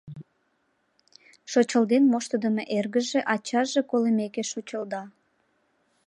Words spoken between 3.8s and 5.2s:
колымеке шочылда.